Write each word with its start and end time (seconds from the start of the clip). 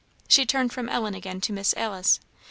She 0.27 0.47
turned 0.47 0.73
from 0.73 0.89
Ellen 0.89 1.13
again 1.13 1.41
to 1.41 1.53
Miss 1.53 1.75
Alice. 1.77 2.19